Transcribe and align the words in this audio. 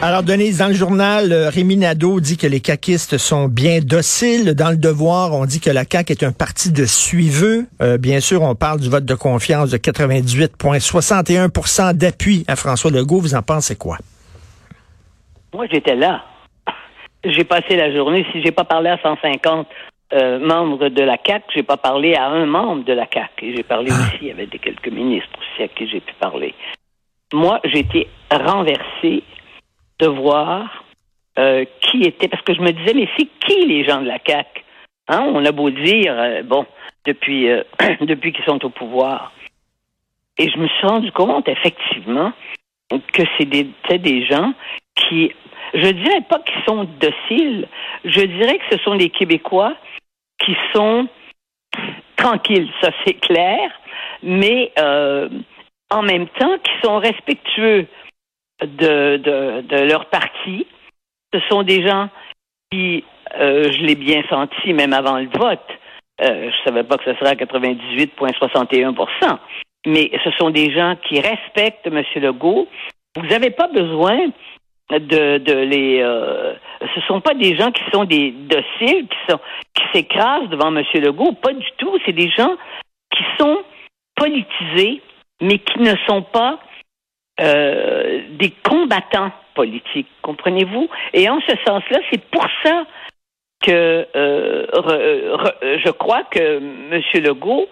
Alors, 0.00 0.22
Denise, 0.22 0.58
dans 0.58 0.68
le 0.68 0.74
journal, 0.74 1.32
euh, 1.32 1.48
Rémi 1.50 1.76
Nadeau 1.76 2.20
dit 2.20 2.36
que 2.36 2.46
les 2.46 2.60
caquistes 2.60 3.18
sont 3.18 3.48
bien 3.48 3.80
dociles. 3.80 4.54
Dans 4.54 4.70
le 4.70 4.76
devoir, 4.76 5.34
on 5.34 5.44
dit 5.44 5.58
que 5.60 5.70
la 5.70 5.82
CAQ 5.90 6.12
est 6.12 6.22
un 6.22 6.30
parti 6.30 6.70
de 6.72 6.84
suiveux. 6.84 7.66
Euh, 7.82 7.98
bien 7.98 8.20
sûr, 8.20 8.42
on 8.42 8.54
parle 8.54 8.78
du 8.78 8.88
vote 8.88 9.04
de 9.04 9.16
confiance 9.16 9.70
de 9.70 9.76
98,61% 9.76 11.94
d'appui 11.94 12.44
à 12.46 12.54
François 12.54 12.92
Legault. 12.92 13.18
Vous 13.20 13.34
en 13.34 13.42
pensez 13.42 13.74
quoi? 13.74 13.96
Moi, 15.52 15.66
j'étais 15.70 15.96
là. 15.96 16.22
J'ai 17.24 17.42
passé 17.44 17.74
la 17.76 17.92
journée. 17.92 18.24
Si 18.32 18.40
j'ai 18.42 18.52
pas 18.52 18.62
parlé 18.64 18.90
à 18.90 18.98
150 19.02 19.66
euh, 20.12 20.38
membres 20.38 20.88
de 20.90 21.02
la 21.02 21.16
CAQ, 21.26 21.44
j'ai 21.56 21.64
pas 21.64 21.76
parlé 21.76 22.14
à 22.14 22.26
un 22.28 22.46
membre 22.46 22.84
de 22.84 22.92
la 22.92 23.08
CAQ. 23.12 23.46
Et 23.46 23.56
j'ai 23.56 23.64
parlé 23.64 23.90
Ah. 23.92 23.96
aussi 24.14 24.30
avec 24.30 24.50
des 24.52 24.60
quelques 24.60 24.92
ministres 24.92 25.28
aussi 25.40 25.64
à 25.64 25.68
qui 25.68 25.88
j'ai 25.90 25.98
pu 26.00 26.14
parler. 26.20 26.54
Moi, 27.32 27.58
j'ai 27.64 27.80
été 27.80 28.06
renversée 28.30 29.24
de 29.98 30.06
voir 30.06 30.84
euh, 31.38 31.64
qui 31.80 32.02
était, 32.02 32.28
parce 32.28 32.42
que 32.42 32.54
je 32.54 32.60
me 32.60 32.72
disais, 32.72 32.94
mais 32.94 33.08
c'est 33.16 33.28
qui 33.46 33.64
les 33.66 33.84
gens 33.84 34.00
de 34.00 34.08
la 34.08 34.18
CAQ? 34.24 34.64
Hein? 35.08 35.30
On 35.32 35.44
a 35.44 35.52
beau 35.52 35.70
dire, 35.70 36.14
euh, 36.18 36.42
bon, 36.42 36.66
depuis, 37.04 37.48
euh, 37.48 37.62
depuis 38.00 38.32
qu'ils 38.32 38.44
sont 38.44 38.64
au 38.64 38.70
pouvoir. 38.70 39.32
Et 40.36 40.48
je 40.50 40.58
me 40.58 40.68
suis 40.68 40.86
rendu 40.86 41.12
compte, 41.12 41.48
effectivement, 41.48 42.32
que 43.12 43.22
c'est 43.36 43.44
des, 43.44 44.26
gens 44.26 44.52
qui, 44.94 45.32
je 45.74 45.88
dirais 45.88 46.22
pas 46.28 46.38
qu'ils 46.40 46.64
sont 46.66 46.88
dociles, 47.00 47.68
je 48.04 48.20
dirais 48.20 48.58
que 48.58 48.76
ce 48.76 48.82
sont 48.82 48.94
des 48.94 49.10
Québécois 49.10 49.74
qui 50.44 50.56
sont 50.74 51.08
tranquilles, 52.16 52.70
ça 52.80 52.90
c'est 53.04 53.14
clair, 53.14 53.70
mais 54.22 54.72
euh, 54.78 55.28
en 55.90 56.02
même 56.02 56.28
temps 56.28 56.56
qui 56.58 56.72
sont 56.82 56.98
respectueux 56.98 57.86
de, 58.62 59.16
de, 59.16 59.60
de 59.62 59.76
leur 59.84 60.06
parti. 60.06 60.66
Ce 61.32 61.40
sont 61.48 61.62
des 61.62 61.86
gens 61.86 62.08
qui, 62.70 63.04
euh, 63.38 63.70
je 63.72 63.78
l'ai 63.78 63.94
bien 63.94 64.22
senti 64.28 64.72
même 64.72 64.92
avant 64.92 65.18
le 65.18 65.28
vote, 65.28 65.66
euh, 66.20 66.50
je 66.50 66.64
savais 66.64 66.84
pas 66.84 66.96
que 66.96 67.04
ce 67.04 67.14
serait 67.14 67.30
à 67.30 67.34
98,61% 67.34 69.38
mais 69.86 70.10
ce 70.24 70.30
sont 70.32 70.50
des 70.50 70.72
gens 70.72 70.96
qui 71.08 71.20
respectent 71.20 71.86
M. 71.86 72.02
Legault. 72.16 72.68
Vous 73.16 73.26
n'avez 73.26 73.50
pas 73.50 73.68
besoin 73.68 74.18
de, 74.90 75.38
de 75.38 75.52
les. 75.52 76.00
Euh, 76.02 76.54
ce 76.94 77.00
sont 77.02 77.20
pas 77.20 77.34
des 77.34 77.56
gens 77.56 77.70
qui 77.70 77.82
sont 77.92 78.04
des 78.04 78.30
dociles, 78.30 79.06
qui 79.08 79.18
sont 79.28 79.40
qui 79.74 79.84
s'écrasent 79.92 80.48
devant 80.50 80.74
M. 80.74 80.84
Legault. 80.94 81.32
Pas 81.32 81.52
du 81.52 81.66
tout. 81.78 81.96
C'est 82.04 82.12
des 82.12 82.30
gens 82.30 82.56
qui 83.14 83.22
sont 83.38 83.58
politisés, 84.16 85.00
mais 85.40 85.58
qui 85.58 85.80
ne 85.80 85.94
sont 86.06 86.22
pas 86.22 86.58
euh, 87.40 88.20
des 88.30 88.52
combattants 88.62 89.32
politiques. 89.54 90.08
Comprenez-vous? 90.22 90.88
Et 91.12 91.28
en 91.28 91.40
ce 91.40 91.54
sens-là, 91.66 91.98
c'est 92.10 92.22
pour 92.30 92.46
ça 92.64 92.86
que 93.60 94.06
euh, 94.14 94.66
re- 94.72 95.36
re- 95.36 95.78
je 95.84 95.90
crois 95.90 96.22
que 96.30 96.58
M. 96.58 97.02
Legault 97.22 97.68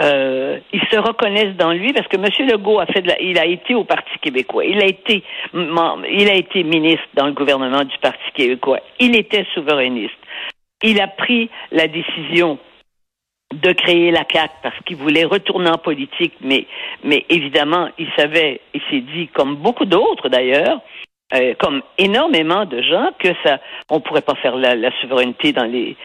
euh, 0.00 0.58
se 0.92 0.96
reconnaissent 0.96 1.56
dans 1.56 1.72
lui 1.72 1.92
parce 1.92 2.06
que 2.06 2.16
M. 2.16 2.48
Legault 2.48 2.78
a 2.78 2.86
fait 2.86 3.02
de 3.02 3.08
la, 3.08 3.20
il 3.20 3.36
a 3.38 3.46
été 3.46 3.74
au 3.74 3.82
Parti 3.84 4.16
québécois. 4.20 4.64
Il 4.64 4.80
a 4.80 4.86
été 4.86 5.24
il 5.54 6.28
a 6.30 6.34
été 6.34 6.62
ministre 6.62 7.08
dans 7.14 7.26
le 7.26 7.32
gouvernement 7.32 7.82
du 7.84 7.98
Parti 7.98 8.30
québécois. 8.34 8.80
Il 9.00 9.16
était 9.16 9.44
souverainiste. 9.54 10.14
Il 10.84 11.00
a 11.00 11.08
pris 11.08 11.50
la 11.72 11.88
décision 11.88 12.58
de 13.54 13.72
créer 13.72 14.10
la 14.10 14.24
CAQ 14.30 14.52
parce 14.62 14.78
qu'il 14.84 14.96
voulait 14.96 15.24
retourner 15.24 15.70
en 15.70 15.78
politique, 15.78 16.34
mais, 16.40 16.66
mais 17.02 17.24
évidemment, 17.30 17.88
il 17.98 18.08
savait, 18.16 18.60
il 18.74 18.82
s'est 18.90 19.00
dit, 19.00 19.28
comme 19.28 19.56
beaucoup 19.56 19.86
d'autres 19.86 20.28
d'ailleurs, 20.28 20.80
euh, 21.34 21.54
comme 21.58 21.82
énormément 21.96 22.64
de 22.66 22.82
gens, 22.82 23.10
que 23.18 23.28
ça, 23.42 23.58
on 23.90 24.00
pourrait 24.00 24.22
pas 24.22 24.34
faire 24.36 24.56
la, 24.56 24.74
la 24.74 24.90
souveraineté 25.00 25.52
dans 25.52 25.64
les, 25.64 25.96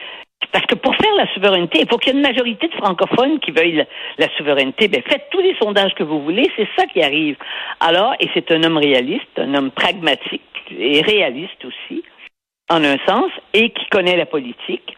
parce 0.52 0.66
que 0.66 0.74
pour 0.74 0.94
faire 0.96 1.14
la 1.16 1.32
souveraineté, 1.34 1.80
il 1.80 1.88
faut 1.88 1.98
qu'il 1.98 2.12
y 2.12 2.16
ait 2.16 2.18
une 2.18 2.26
majorité 2.26 2.68
de 2.68 2.74
francophones 2.74 3.40
qui 3.40 3.50
veuillent 3.50 3.76
la, 3.76 3.86
la 4.18 4.28
souveraineté. 4.36 4.88
Ben, 4.88 5.02
faites 5.02 5.28
tous 5.30 5.40
les 5.40 5.56
sondages 5.56 5.94
que 5.94 6.02
vous 6.02 6.22
voulez, 6.22 6.50
c'est 6.56 6.68
ça 6.76 6.86
qui 6.86 7.02
arrive. 7.02 7.36
Alors, 7.80 8.14
et 8.20 8.28
c'est 8.34 8.50
un 8.52 8.62
homme 8.62 8.76
réaliste, 8.76 9.38
un 9.38 9.54
homme 9.54 9.70
pragmatique 9.70 10.42
et 10.70 11.00
réaliste 11.02 11.64
aussi, 11.64 12.04
en 12.70 12.84
un 12.84 12.96
sens, 13.06 13.30
et 13.52 13.70
qui 13.70 13.86
connaît 13.90 14.16
la 14.16 14.26
politique. 14.26 14.96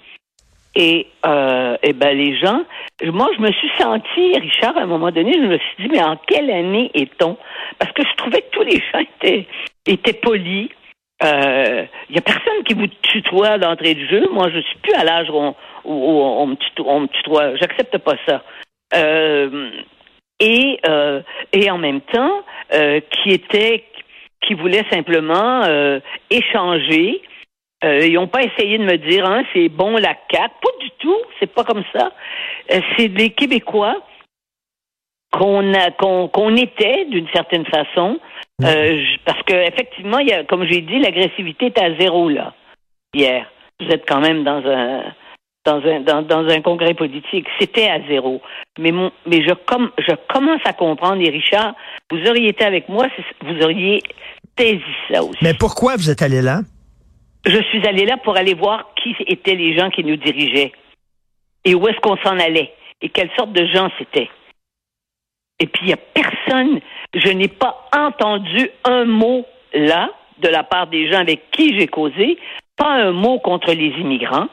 Et, 0.79 1.07
euh, 1.25 1.77
et 1.83 1.95
ben 1.95 2.17
les 2.17 2.37
gens, 2.39 2.63
moi 3.05 3.29
je 3.35 3.41
me 3.41 3.51
suis 3.51 3.71
senti, 3.79 4.39
Richard, 4.39 4.77
à 4.77 4.83
un 4.83 4.87
moment 4.87 5.11
donné, 5.11 5.33
je 5.33 5.47
me 5.47 5.57
suis 5.57 5.77
dit, 5.81 5.89
mais 5.91 6.03
en 6.03 6.17
quelle 6.17 6.51
année 6.51 6.91
est-on? 6.93 7.39
Parce 7.79 7.93
que 7.93 8.03
je 8.03 8.15
trouvais 8.17 8.43
que 8.43 8.51
tous 8.51 8.63
les 8.63 8.83
gens 8.93 8.99
étaient, 8.99 9.47
étaient 9.87 10.21
polis. 10.21 10.69
Il 11.23 11.27
euh, 11.27 11.85
y 12.11 12.19
a 12.19 12.21
personne 12.21 12.63
qui 12.67 12.75
vous 12.75 12.89
tutoie 13.01 13.57
d'entrée 13.57 13.95
de 13.95 14.07
jeu. 14.07 14.29
Moi, 14.31 14.51
je 14.55 14.61
suis 14.61 14.79
plus 14.83 14.93
à 14.93 15.03
l'âge 15.03 15.29
où 15.31 15.55
on 15.87 16.47
me 16.47 16.57
tutoie. 16.57 16.93
On 16.93 17.01
me 17.01 17.07
tutoie. 17.07 17.57
J'accepte 17.57 17.97
pas 17.97 18.17
ça. 18.27 18.43
Euh, 18.95 19.71
et 20.41 20.79
euh, 20.87 21.23
et 21.53 21.71
en 21.71 21.79
même 21.79 22.03
temps, 22.03 22.45
euh, 22.75 23.01
qui 23.11 23.31
était, 23.31 23.85
qui 24.47 24.53
voulait 24.53 24.85
simplement 24.91 25.63
euh, 25.65 26.01
échanger. 26.31 27.23
Euh, 27.87 28.07
ils 28.07 28.15
n'ont 28.15 28.27
pas 28.27 28.43
essayé 28.43 28.79
de 28.79 28.85
me 28.85 28.97
dire, 28.97 29.25
hein, 29.25 29.43
c'est 29.53 29.69
bon 29.69 29.97
la 29.97 30.15
CAQ. 30.31 30.53
Pas 30.63 30.71
du 30.81 30.91
tout. 30.99 31.17
C'est 31.39 31.53
pas 31.53 31.65
comme 31.65 31.85
ça. 31.95 32.13
Euh, 32.73 32.81
c'est 32.97 33.09
des 33.09 33.31
Québécois 33.31 33.97
qu'on 35.33 35.75
a 35.75 35.91
qu'on 35.93 36.29
qu'on 36.29 36.57
était 36.57 37.05
d'une 37.07 37.29
certaine 37.29 37.67
façon. 37.67 38.19
Euh, 38.65 39.03
parce 39.25 39.43
que 39.43 39.55
effectivement, 39.55 40.19
il 40.19 40.29
y 40.29 40.33
a, 40.33 40.45
comme 40.45 40.65
j'ai 40.67 40.81
dit, 40.81 40.99
l'agressivité 40.99 41.67
est 41.67 41.79
à 41.79 41.95
zéro 41.99 42.29
là 42.29 42.55
hier. 43.15 43.47
Vous 43.81 43.89
êtes 43.89 44.09
quand 44.09 44.21
même 44.21 44.45
dans 44.45 44.63
un 44.67 45.03
dans 45.67 45.83
un 45.85 46.01
dans, 46.01 46.23
dans 46.23 46.49
un 46.49 46.61
congrès 46.63 46.95
politique. 46.95 47.47
C'était 47.61 47.89
à 47.89 48.01
zéro. 48.09 48.41
Mais 48.79 48.93
mon 48.93 49.11
mais 49.27 49.43
je 49.47 49.53
comme 49.53 49.91
je 49.99 50.13
commence 50.33 50.63
à 50.65 50.73
comprendre, 50.73 51.21
et 51.23 51.31
Richard, 51.31 51.75
vous 52.11 52.23
auriez 52.29 52.49
été 52.49 52.65
avec 52.65 52.89
moi, 52.89 53.07
vous 53.43 53.63
auriez 53.63 54.03
saisi 54.59 54.81
ça 55.11 55.23
aussi. 55.23 55.39
Mais 55.43 55.55
pourquoi 55.55 55.97
vous 55.97 56.09
êtes 56.09 56.23
allé 56.23 56.41
là? 56.41 56.61
Je 57.47 57.63
suis 57.71 57.87
allée 57.87 58.05
là 58.07 58.17
pour 58.17 58.37
aller 58.37 58.55
voir 58.55 58.93
qui 58.97 59.15
étaient 59.27 59.55
les 59.55 59.79
gens 59.79 59.89
qui 59.91 60.03
nous 60.03 60.17
dirigeaient 60.17 60.73
et 61.65 61.75
où 61.75 61.87
est-ce 61.87 62.01
qu'on 62.01 62.17
s'en 62.19 62.39
allait 62.39 62.75
et 63.01 63.09
quelle 63.09 63.31
sorte 63.37 63.53
de 63.53 63.65
gens 63.67 63.89
c'était. 63.99 64.29
Et 65.61 65.67
puis 65.67 65.85
il 65.85 65.87
n'y 65.87 65.93
a 65.93 65.97
personne, 65.97 66.81
je 67.15 67.29
n'ai 67.29 67.49
pas 67.49 67.89
entendu 67.95 68.69
un 68.85 69.05
mot 69.05 69.47
là 69.73 70.11
de 70.39 70.49
la 70.49 70.65
part 70.65 70.89
des 70.89 71.11
gens 71.11 71.21
avec 71.21 71.51
qui 71.53 71.79
j'ai 71.79 71.87
causé, 71.87 72.37
pas 72.77 72.91
un 72.91 73.13
mot 73.13 73.39
contre 73.39 73.73
les 73.73 73.89
immigrants, 74.01 74.49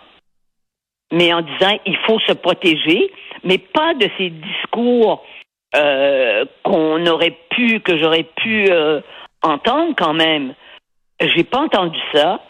mais 1.12 1.34
en 1.34 1.42
disant 1.42 1.78
il 1.86 1.98
faut 2.06 2.20
se 2.20 2.34
protéger, 2.34 3.12
mais 3.44 3.58
pas 3.58 3.94
de 3.96 4.08
ces 4.18 4.30
discours 4.30 5.26
euh, 5.76 6.46
qu'on 6.64 7.06
aurait 7.08 7.38
pu, 7.50 7.80
que 7.80 7.98
j'aurais 7.98 8.28
pu 8.36 8.68
euh, 8.70 9.02
entendre 9.42 9.94
quand 9.98 10.14
même. 10.14 10.54
J'ai 11.20 11.44
pas 11.44 11.60
entendu 11.60 12.00
ça. 12.14 12.42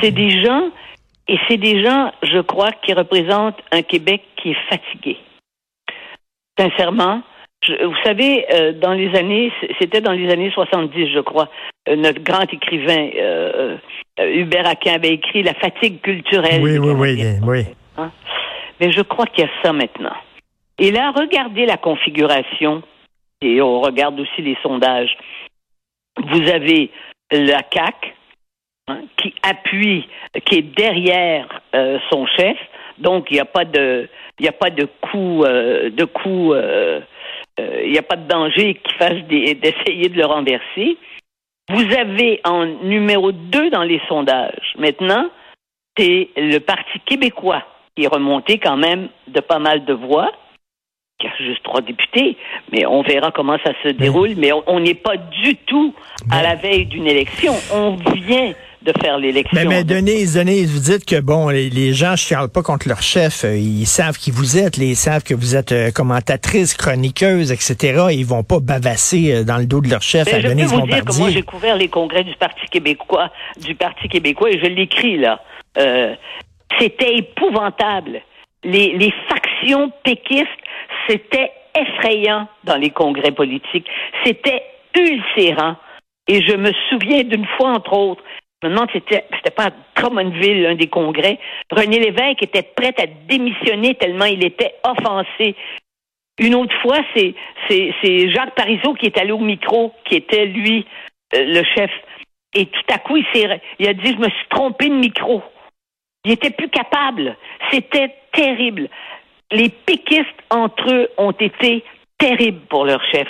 C'est 0.00 0.10
des 0.12 0.42
gens, 0.42 0.70
et 1.28 1.38
c'est 1.48 1.56
des 1.56 1.82
gens, 1.84 2.12
je 2.22 2.40
crois, 2.40 2.72
qui 2.72 2.92
représentent 2.92 3.60
un 3.72 3.82
Québec 3.82 4.22
qui 4.36 4.50
est 4.50 4.68
fatigué. 4.68 5.16
Sincèrement, 6.58 7.22
je- 7.62 7.84
vous 7.84 7.96
savez, 8.04 8.46
euh, 8.52 8.72
dans 8.72 8.92
les 8.92 9.14
années, 9.16 9.52
c'était 9.80 10.00
dans 10.00 10.12
les 10.12 10.30
années 10.32 10.50
70, 10.50 11.08
je 11.12 11.20
crois, 11.20 11.48
euh, 11.88 11.96
notre 11.96 12.20
grand 12.22 12.52
écrivain 12.52 13.10
euh, 13.16 13.76
Hubert 14.20 14.66
Aquin 14.66 14.94
avait 14.94 15.10
écrit 15.14 15.42
La 15.42 15.54
fatigue 15.54 16.00
culturelle. 16.00 16.60
Oui, 16.62 16.78
oui, 16.78 16.92
oui, 16.92 17.24
oui. 17.44 17.64
Hein? 17.96 18.10
Mais 18.80 18.90
je 18.92 19.02
crois 19.02 19.26
qu'il 19.26 19.44
y 19.44 19.46
a 19.46 19.50
ça 19.62 19.72
maintenant. 19.72 20.14
Et 20.78 20.90
là, 20.92 21.12
regardez 21.16 21.66
la 21.66 21.76
configuration, 21.76 22.82
et 23.40 23.60
on 23.62 23.80
regarde 23.80 24.18
aussi 24.18 24.42
les 24.42 24.56
sondages. 24.62 25.16
Vous 26.16 26.48
avez 26.48 26.90
la 27.30 27.62
CAC 27.62 28.14
hein, 28.88 29.00
qui 29.16 29.34
appuie, 29.42 30.08
qui 30.44 30.56
est 30.58 30.62
derrière 30.76 31.46
euh, 31.74 31.98
son 32.10 32.26
chef, 32.26 32.56
donc 32.98 33.26
il 33.30 33.34
n'y 33.34 33.40
a 33.40 33.44
pas 33.44 33.64
de, 33.64 34.08
il 34.38 34.42
n'y 34.42 34.48
a 34.48 34.52
pas 34.52 34.70
de 34.70 34.86
coup, 35.00 35.44
euh, 35.44 35.90
de 35.90 36.04
coup, 36.04 36.52
euh, 36.52 37.00
il 37.58 37.90
n'y 37.92 37.98
a 37.98 38.02
pas 38.02 38.16
de 38.16 38.28
danger 38.28 38.74
qu'il 38.74 38.96
fasse 38.96 39.22
des- 39.28 39.54
d'essayer 39.62 40.08
de 40.08 40.16
le 40.16 40.26
renverser. 40.26 40.96
Vous 41.70 41.94
avez 41.94 42.40
en 42.44 42.64
numéro 42.64 43.30
2 43.32 43.70
dans 43.70 43.82
les 43.82 44.00
sondages. 44.08 44.72
Maintenant, 44.78 45.28
c'est 45.96 46.28
le 46.36 46.58
Parti 46.60 46.98
québécois 47.04 47.62
qui 47.94 48.04
est 48.04 48.08
remonté 48.08 48.58
quand 48.58 48.76
même 48.76 49.08
de 49.26 49.40
pas 49.40 49.58
mal 49.58 49.84
de 49.84 49.92
voix. 49.92 50.30
qui 51.20 51.26
a 51.26 51.30
juste 51.40 51.64
trois 51.64 51.80
députés, 51.80 52.36
mais 52.70 52.86
on 52.86 53.02
verra 53.02 53.32
comment 53.32 53.58
ça 53.64 53.72
se 53.82 53.88
déroule. 53.88 54.34
Mais 54.36 54.52
on 54.68 54.78
n'est 54.78 54.94
pas 54.94 55.16
du 55.16 55.56
tout 55.56 55.92
à 56.30 56.42
la 56.42 56.54
veille 56.54 56.86
d'une 56.86 57.08
élection. 57.08 57.52
On 57.74 57.96
vient 58.14 58.52
de 58.82 58.92
faire 59.02 59.18
l'élection. 59.18 59.58
Mais, 59.58 59.64
mais 59.64 59.84
Denise, 59.84 60.34
Denise, 60.34 60.72
vous 60.72 60.92
dites 60.92 61.04
que 61.04 61.20
bon, 61.20 61.48
les, 61.48 61.92
gens 61.92 62.12
ne 62.12 62.16
chialent 62.16 62.48
pas 62.48 62.62
contre 62.62 62.88
leur 62.88 63.02
chef. 63.02 63.44
Euh, 63.44 63.56
ils 63.56 63.86
savent 63.86 64.16
qui 64.18 64.30
vous 64.30 64.58
êtes, 64.58 64.78
ils 64.78 64.96
savent 64.96 65.24
que 65.24 65.34
vous 65.34 65.56
êtes 65.56 65.72
euh, 65.72 65.90
commentatrice, 65.90 66.74
chroniqueuse, 66.74 67.52
etc. 67.52 68.06
Ils 68.12 68.26
vont 68.26 68.44
pas 68.44 68.60
bavasser 68.60 69.32
euh, 69.32 69.44
dans 69.44 69.58
le 69.58 69.66
dos 69.66 69.80
de 69.80 69.88
leur 69.88 70.02
chef 70.02 70.32
à 70.32 70.40
je 70.40 70.48
Denise 70.48 70.70
peux 70.70 70.78
vous 70.78 70.86
dire 70.86 71.04
que 71.04 71.18
moi, 71.18 71.30
j'ai 71.30 71.42
couvert 71.42 71.76
les 71.76 71.88
congrès 71.88 72.24
du 72.24 72.34
Parti 72.36 72.66
québécois, 72.70 73.30
du 73.60 73.74
Parti 73.74 74.08
québécois, 74.08 74.50
et 74.50 74.58
je 74.58 74.66
l'écris 74.66 75.18
là. 75.18 75.40
c'était 76.78 77.16
épouvantable. 77.16 78.20
Les, 78.64 78.92
les 78.96 79.12
factions 79.28 79.92
péquistes, 80.04 80.46
c'était 81.08 81.52
effrayant 81.76 82.48
dans 82.64 82.76
les 82.76 82.90
congrès 82.90 83.30
politiques. 83.30 83.86
C'était 84.24 84.62
ulcérant. 84.96 85.76
Et 86.26 86.42
je 86.42 86.54
me 86.54 86.72
souviens 86.90 87.22
d'une 87.24 87.46
fois, 87.56 87.70
entre 87.70 87.94
autres, 87.94 88.22
je 88.22 88.27
me 88.64 88.86
c'était, 88.92 89.24
c'était 89.36 89.50
pas 89.50 89.66
à 89.66 89.70
Drummondville, 89.94 90.62
l'un 90.62 90.74
des 90.74 90.88
congrès. 90.88 91.38
René 91.70 92.00
Lévesque 92.00 92.42
était 92.42 92.62
prêt 92.62 92.94
à 92.98 93.06
démissionner 93.06 93.94
tellement 93.94 94.24
il 94.24 94.44
était 94.44 94.74
offensé. 94.82 95.54
Une 96.40 96.54
autre 96.54 96.74
fois, 96.80 96.98
c'est, 97.14 97.34
c'est, 97.68 97.94
c'est 98.02 98.30
Jacques 98.30 98.54
Parizeau 98.54 98.94
qui 98.94 99.06
est 99.06 99.18
allé 99.18 99.32
au 99.32 99.38
micro, 99.38 99.92
qui 100.04 100.16
était, 100.16 100.46
lui, 100.46 100.86
euh, 101.34 101.44
le 101.44 101.62
chef. 101.74 101.90
Et 102.54 102.66
tout 102.66 102.92
à 102.92 102.98
coup, 102.98 103.16
il 103.16 103.88
a 103.88 103.94
dit, 103.94 104.12
je 104.12 104.18
me 104.18 104.28
suis 104.28 104.48
trompé 104.48 104.88
de 104.88 104.94
micro. 104.94 105.42
Il 106.24 106.32
était 106.32 106.50
plus 106.50 106.68
capable. 106.68 107.36
C'était 107.70 108.14
terrible. 108.32 108.88
Les 109.50 109.68
péquistes 109.68 110.26
entre 110.50 110.92
eux 110.92 111.08
ont 111.16 111.32
été 111.32 111.84
terribles 112.18 112.60
pour 112.68 112.84
leur 112.84 113.02
chef. 113.12 113.28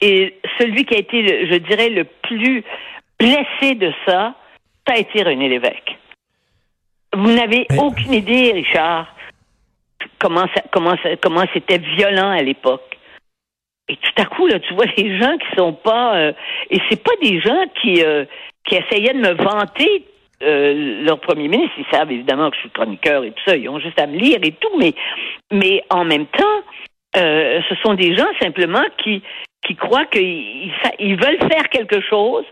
Et 0.00 0.38
celui 0.58 0.84
qui 0.84 0.94
a 0.94 0.98
été, 0.98 1.46
je 1.46 1.56
dirais, 1.56 1.88
le 1.88 2.04
plus 2.04 2.62
blessé 3.18 3.74
de 3.74 3.92
ça, 4.06 4.34
ça 4.86 4.94
a 4.94 4.98
été 4.98 5.22
René 5.22 5.48
Lévesque. 5.48 5.96
Vous 7.14 7.32
n'avez 7.32 7.66
aucune 7.78 8.12
idée, 8.12 8.52
Richard, 8.52 9.14
comment 10.18 10.46
comment 10.72 10.96
comment 11.22 11.44
c'était 11.52 11.78
violent 11.78 12.30
à 12.30 12.42
l'époque. 12.42 12.98
Et 13.88 13.96
tout 13.96 14.22
à 14.22 14.24
coup, 14.24 14.46
là, 14.46 14.58
tu 14.60 14.74
vois 14.74 14.86
les 14.96 15.18
gens 15.18 15.36
qui 15.36 15.56
sont 15.56 15.74
pas, 15.74 16.16
euh, 16.16 16.32
et 16.70 16.80
c'est 16.88 17.02
pas 17.02 17.14
des 17.22 17.40
gens 17.40 17.64
qui 17.80 18.02
euh, 18.02 18.24
qui 18.66 18.76
essayaient 18.76 19.12
de 19.12 19.18
me 19.18 19.34
vanter 19.34 20.06
euh, 20.42 21.02
leur 21.04 21.20
premier 21.20 21.48
ministre. 21.48 21.74
Ils 21.78 21.96
savent 21.96 22.10
évidemment 22.10 22.50
que 22.50 22.56
je 22.56 22.60
suis 22.62 22.70
chroniqueur 22.70 23.24
et 23.24 23.30
tout 23.30 23.42
ça. 23.46 23.56
Ils 23.56 23.68
ont 23.68 23.78
juste 23.78 24.00
à 24.00 24.06
me 24.06 24.16
lire 24.16 24.38
et 24.42 24.52
tout, 24.52 24.76
mais 24.78 24.94
mais 25.52 25.84
en 25.90 26.04
même 26.04 26.26
temps, 26.26 26.62
ce 27.14 27.74
sont 27.82 27.94
des 27.94 28.16
gens 28.16 28.26
simplement 28.40 28.84
qui 28.98 29.22
qui 29.66 29.76
croient 29.76 30.06
qu'ils 30.06 30.72
ils 30.98 31.16
veulent 31.16 31.48
faire 31.48 31.68
quelque 31.68 32.00
chose 32.00 32.44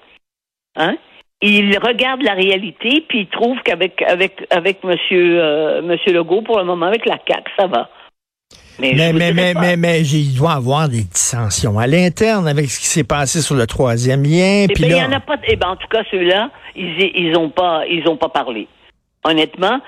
Hein? 0.77 0.97
Il 1.41 1.77
regarde 1.79 2.23
la 2.23 2.35
réalité, 2.35 3.05
puis 3.09 3.23
il 3.23 3.27
trouve 3.27 3.59
qu'avec 3.65 4.01
avec 4.03 4.47
avec 4.51 4.85
Monsieur 4.85 5.43
euh, 5.43 5.83
Monsieur 5.83 6.13
Legault, 6.13 6.43
pour 6.43 6.59
le 6.59 6.65
moment, 6.65 6.87
avec 6.87 7.05
la 7.05 7.19
CAC, 7.19 7.47
ça 7.59 7.67
va. 7.67 7.91
Mais, 8.79 8.95
mais, 8.95 9.13
mais, 9.13 9.33
mais, 9.33 9.55
mais, 9.55 9.77
mais, 9.77 10.01
il 10.01 10.35
doit 10.37 10.53
avoir 10.53 10.89
des 10.89 11.03
dissensions 11.03 11.79
à 11.79 11.87
l'interne 11.87 12.49
avec 12.49 12.67
ce 12.67 12.81
qui 12.81 12.87
s'est 12.87 13.05
passé 13.05 13.43
sur 13.43 13.55
le 13.55 13.67
troisième 13.67 14.23
lien. 14.23 14.67
Eh 14.69 14.75
ben, 14.81 14.89
il 14.89 14.97
y 14.97 15.03
en 15.03 15.13
a 15.13 15.21
pas. 15.21 15.37
Eh 15.47 15.57
ben, 15.57 15.69
en 15.69 15.77
tout 15.77 15.89
cas, 15.89 16.03
ceux-là, 16.11 16.51
ils, 16.75 17.11
ils 17.15 17.37
ont 17.37 17.51
pas, 17.51 17.85
ils 17.87 18.09
ont 18.09 18.17
pas 18.17 18.29
parlé. 18.29 18.69
Honnêtement. 19.25 19.81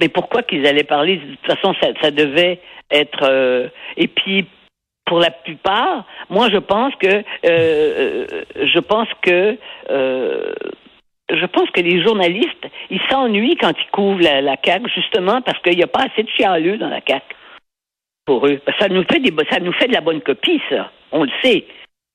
Mais 0.00 0.08
pourquoi 0.08 0.42
qu'ils 0.42 0.66
allaient 0.66 0.84
parler? 0.84 1.18
De 1.18 1.34
toute 1.36 1.46
façon, 1.46 1.74
ça, 1.80 1.88
ça 2.02 2.10
devait 2.10 2.60
être. 2.90 3.22
Euh, 3.22 3.68
et 3.96 4.08
puis, 4.08 4.46
pour 5.04 5.18
la 5.18 5.30
plupart, 5.30 6.04
moi 6.30 6.48
je 6.50 6.58
pense 6.58 6.94
que 6.96 7.22
euh, 7.44 8.26
je 8.56 8.78
pense 8.78 9.08
que 9.22 9.58
euh, 9.90 10.52
je 11.30 11.46
pense 11.46 11.70
que 11.70 11.80
les 11.80 12.02
journalistes, 12.02 12.66
ils 12.90 13.00
s'ennuient 13.10 13.56
quand 13.56 13.72
ils 13.78 13.90
couvrent 13.90 14.22
la, 14.22 14.40
la 14.40 14.56
CAQ, 14.62 14.88
justement 14.94 15.40
parce 15.42 15.58
qu'il 15.60 15.76
n'y 15.76 15.82
a 15.82 15.88
pas 15.88 16.04
assez 16.04 16.22
de 16.22 16.28
chialeux 16.30 16.76
dans 16.76 16.88
la 16.88 17.00
CAQ 17.06 17.34
pour 18.24 18.46
eux. 18.46 18.60
Ça 18.78 18.88
nous 18.88 19.04
fait 19.04 19.20
des, 19.20 19.32
ça 19.50 19.60
nous 19.60 19.72
fait 19.72 19.88
de 19.88 19.92
la 19.92 20.00
bonne 20.00 20.20
copie, 20.20 20.60
ça. 20.68 20.90
On 21.12 21.24
le 21.24 21.30
sait. 21.42 21.64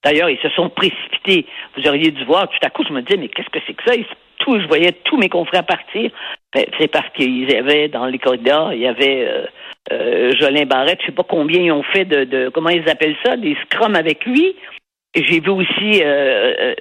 D'ailleurs, 0.04 0.30
ils 0.30 0.40
se 0.40 0.50
sont 0.50 0.70
précipités. 0.70 1.46
Vous 1.76 1.88
auriez 1.88 2.12
dû 2.12 2.24
voir, 2.24 2.48
tout 2.50 2.58
à 2.66 2.70
coup, 2.70 2.84
je 2.88 2.94
me 2.94 3.02
disais, 3.02 3.18
mais 3.18 3.28
qu'est-ce 3.28 3.50
que 3.50 3.60
c'est 3.68 3.74
que 3.74 3.84
ça? 3.86 3.96
tout, 4.40 4.60
je 4.60 4.68
voyais 4.68 4.94
tous 5.04 5.18
mes 5.18 5.30
confrères 5.30 5.66
partir. 5.66 6.12
Ben, 6.54 6.66
c'est 6.80 6.88
parce 6.88 7.10
qu'ils 7.14 7.56
avaient, 7.56 7.90
dans 7.90 8.08
les 8.08 8.18
corridors, 8.18 8.74
il 8.74 8.80
y 8.80 8.88
avait 8.88 9.28
euh, 9.28 9.46
euh, 9.92 10.32
Jolin 10.40 10.66
Barrette, 10.66 11.00
je 11.02 11.08
sais 11.08 11.12
pas 11.12 11.24
combien 11.24 11.62
ils 11.62 11.72
ont 11.72 11.84
fait 11.84 12.06
de, 12.06 12.24
de 12.24 12.50
comment 12.50 12.70
ils 12.70 12.90
appellent 12.90 13.18
ça, 13.24 13.38
des 13.38 13.56
scrums 13.66 13.96
avec 13.96 14.26
lui. 14.26 14.56
J'ai 15.16 15.40
vu 15.40 15.50
aussi 15.50 16.02
euh, 16.04 16.74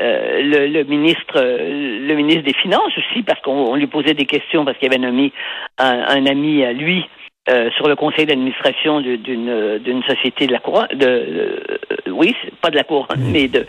euh, 0.00 0.42
le, 0.42 0.66
le, 0.68 0.84
ministre 0.84 1.40
le 1.40 2.14
ministre 2.14 2.42
des 2.42 2.54
Finances 2.54 2.92
aussi, 2.96 3.22
parce 3.22 3.40
qu'on 3.40 3.74
lui 3.74 3.88
posait 3.88 4.14
des 4.14 4.26
questions 4.26 4.64
parce 4.64 4.78
qu'il 4.78 4.88
avait 4.88 4.98
nommé 4.98 5.32
un, 5.78 6.04
un 6.08 6.26
ami 6.26 6.64
à 6.64 6.72
lui 6.72 7.04
euh, 7.48 7.70
sur 7.72 7.88
le 7.88 7.96
conseil 7.96 8.26
d'administration 8.26 9.00
d'une 9.00 9.78
d'une 9.78 10.02
société 10.04 10.46
de 10.46 10.52
la 10.52 10.58
couronne, 10.60 10.88
de, 10.94 11.62
oui, 12.08 12.36
pas 12.60 12.70
de 12.70 12.76
la 12.76 12.84
couronne, 12.84 13.18
mmh. 13.18 13.32
mais 13.32 13.48
de 13.48 13.66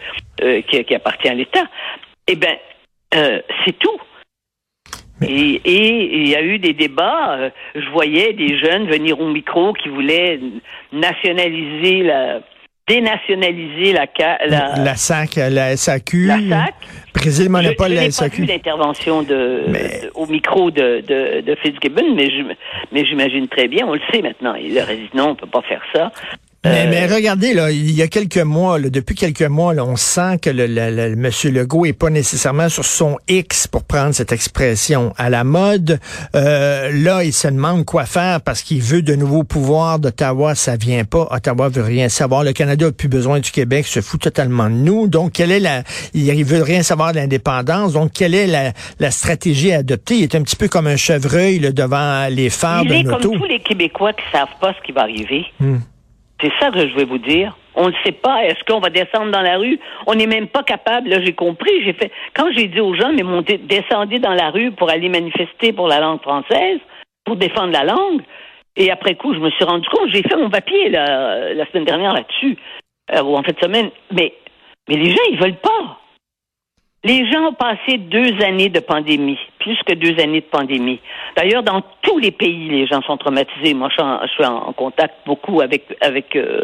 qui, 0.62 0.84
qui, 0.84 0.95
appartient 0.95 1.30
à 1.30 1.34
l'État. 1.34 1.66
Eh 2.28 2.36
bien, 2.36 2.56
c'est 3.12 3.78
tout. 3.80 4.00
Et, 5.21 5.62
il 5.66 6.27
y 6.27 6.36
a 6.36 6.42
eu 6.42 6.60
des 6.60 6.74
débats. 6.74 7.38
Euh, 7.38 7.50
je 7.75 7.89
voyais 7.92 8.33
des 8.33 8.57
jeunes 8.57 8.88
venir 8.88 9.19
au 9.19 9.27
micro 9.27 9.74
qui 9.74 9.89
voulaient 9.89 10.39
nationaliser 10.92 12.04
la 12.04 12.42
dénationaliser 12.88 13.94
la 13.94 14.07
la, 14.48 14.83
la 14.83 14.95
SAC, 14.95 15.36
la 15.36 15.77
SAQ. 15.77 16.25
La 16.25 16.38
SAC. 16.38 16.75
Briser 17.13 17.44
le 17.44 17.50
monopole 17.50 17.92
de 17.92 17.95
la 17.95 18.10
SAQ. 18.10 18.38
Je 18.38 18.42
n'ai 18.42 18.48
pas 18.48 18.54
vu 18.54 18.57
l'intervention 18.57 19.21
de, 19.21 19.63
au 20.16 20.25
micro 20.25 20.71
de, 20.71 21.04
de, 21.07 21.42
de 21.42 21.56
Fitzgibbon, 21.56 22.16
mais 22.16 22.31
je, 22.31 22.44
mais 22.92 23.06
j'imagine 23.06 23.48
très 23.48 23.68
bien, 23.68 23.86
on 23.88 23.94
le 23.94 24.01
sait 24.12 24.21
maintenant. 24.21 24.56
Il 24.56 24.77
a 24.80 24.86
dit 24.86 25.10
non, 25.13 25.30
on 25.30 25.36
peut 25.36 25.48
pas 25.48 25.62
faire 25.62 25.83
ça. 25.94 26.12
Mais, 26.66 26.88
mais, 26.88 27.10
euh, 27.10 27.16
regardez, 27.16 27.54
là, 27.54 27.72
il 27.72 27.92
y 27.92 28.02
a 28.02 28.10
quelques 28.10 28.38
mois, 28.38 28.80
là, 28.80 28.90
depuis 28.90 29.16
quelques 29.16 29.44
mois, 29.44 29.74
là, 29.74 29.86
on 29.86 29.96
sent 29.96 30.40
que 30.42 30.50
le, 30.50 30.68
le, 30.68 30.90
le, 30.90 31.14
M. 31.14 31.32
Legault 31.54 31.86
est 31.86 31.94
pas 31.94 32.10
nécessairement 32.10 32.68
sur 32.68 32.84
son 32.84 33.18
X 33.30 33.68
pour 33.68 33.86
prendre 33.86 34.14
cette 34.14 34.34
expression 34.34 35.14
à 35.18 35.30
la 35.30 35.46
mode. 35.46 36.00
Euh, 36.36 36.92
là, 36.92 37.24
il 37.24 37.32
se 37.32 37.48
demande 37.48 37.86
quoi 37.86 38.06
faire 38.06 38.42
parce 38.42 38.62
qu'il 38.62 38.82
veut 38.82 39.02
de 39.02 39.16
nouveaux 39.16 39.46
pouvoirs 39.46 40.00
d'Ottawa. 40.00 40.54
Ça 40.54 40.76
vient 40.76 41.06
pas. 41.06 41.30
Ottawa 41.32 41.70
veut 41.70 41.82
rien 41.82 42.10
savoir. 42.10 42.44
Le 42.44 42.52
Canada 42.52 42.88
a 42.88 42.92
plus 42.92 43.08
besoin 43.08 43.40
du 43.40 43.52
Québec, 43.52 43.88
se 43.88 44.02
fout 44.02 44.20
totalement 44.20 44.70
de 44.70 44.76
nous. 44.76 45.08
Donc, 45.08 45.31
quelle 45.31 45.54
est 45.54 45.62
la 45.62 45.83
Il 46.14 46.44
veut 46.44 46.62
rien 46.62 46.83
savoir 46.83 47.14
de 47.14 47.19
l'indépendance. 47.19 47.94
Donc, 47.94 48.12
quelle 48.12 48.36
est 48.36 48.48
la, 48.48 48.74
la, 49.00 49.12
stratégie 49.12 49.72
à 49.72 49.78
adopter? 49.78 50.16
Il 50.16 50.24
est 50.24 50.36
un 50.36 50.42
petit 50.42 50.57
peu 50.57 50.68
comme 50.68 50.88
un 50.88 50.98
chevreuil 50.98 51.60
là, 51.60 51.72
devant 51.72 52.28
les 52.30 52.50
phares 52.50 52.83
il 52.83 52.90
de 52.90 52.94
est 52.95 53.04
comme 53.06 53.22
tous 53.22 53.45
les 53.45 53.60
Québécois 53.62 54.12
qui 54.12 54.24
savent 54.30 54.48
pas 54.60 54.74
ce 54.74 54.86
qui 54.86 54.92
va 54.92 55.04
arriver. 55.04 55.45
Hmm. 55.62 55.78
C'est 56.42 56.52
ça 56.60 56.72
que 56.72 56.88
je 56.88 56.96
vais 56.96 57.06
vous 57.06 57.18
dire. 57.18 57.58
On 57.76 57.88
ne 57.88 57.94
sait 58.04 58.14
pas. 58.14 58.44
Est-ce 58.46 58.64
qu'on 58.66 58.80
va 58.80 58.90
descendre 58.90 59.31
dans 59.31 59.42
la 59.42 59.58
rue? 59.58 59.80
On 60.08 60.16
n'est 60.16 60.28
même 60.28 60.48
pas 60.48 60.64
capable. 60.64 61.10
Là, 61.10 61.22
j'ai 61.24 61.34
compris. 61.34 61.84
J'ai 61.84 61.94
fait. 61.94 62.12
Quand 62.34 62.52
j'ai 62.56 62.68
dit 62.68 62.80
aux 62.80 62.94
gens, 62.94 63.12
mais 63.14 63.24
montez, 63.24 63.58
descendez 63.58 64.19
dans 64.19 64.34
la 64.34 64.50
rue 64.50 64.72
pour 64.72 64.90
aller 64.90 65.10
manifester 65.10 65.74
pour 65.74 65.88
la 65.88 66.00
langue 66.00 66.22
française, 66.22 66.80
pour 67.26 67.36
défendre 67.36 67.74
la 67.74 67.84
langue. 67.84 68.22
Et 68.76 68.92
après 68.92 69.16
coup, 69.16 69.34
je 69.34 69.40
me 69.40 69.50
suis 69.52 69.66
rendu 69.66 69.88
compte. 69.90 70.10
J'ai 70.14 70.24
fait 70.24 70.38
mon 70.38 70.50
papier 70.50 70.90
la, 70.90 71.66
semaine 71.72 71.86
dernière 71.86 72.14
là-dessus, 72.14 72.58
euh, 73.14 73.24
ou 73.24 73.36
en 73.36 73.44
fait 73.44 73.60
semaine. 73.62 73.90
Mais, 74.12 74.34
mais 74.88 74.96
les 74.96 75.12
gens, 75.12 75.24
ils 75.31 75.40
veulent 75.40 75.60
pas. 75.60 76.00
Les 77.04 77.32
gens 77.32 77.48
ont 77.50 77.54
passé 77.54 77.98
deux 77.98 78.42
années 78.44 78.68
de 78.70 78.82
pandémie, 78.82 79.40
plus 79.60 79.78
que 79.86 79.94
deux 79.94 80.22
années 80.22 80.42
de 80.42 80.46
pandémie. 80.46 81.00
D'ailleurs, 81.38 81.64
dans 81.64 81.82
tous 82.02 82.20
les 82.20 82.32
pays, 82.32 82.68
les 82.68 82.88
gens 82.88 83.02
sont 83.04 83.16
traumatisés. 83.16 83.74
Moi, 83.74 83.90
je 83.90 84.28
suis 84.28 84.46
en, 84.46 84.74
contact 84.74 85.16
beaucoup 85.26 85.62
avec 85.62 85.96
avec 86.02 86.36
euh, 86.36 86.64